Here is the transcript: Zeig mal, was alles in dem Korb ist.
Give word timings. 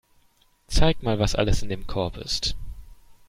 Zeig 0.67 1.03
mal, 1.03 1.19
was 1.19 1.35
alles 1.35 1.61
in 1.61 1.69
dem 1.69 1.85
Korb 1.85 2.17
ist. 2.17 2.55